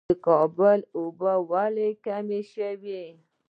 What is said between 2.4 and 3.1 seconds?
شوې؟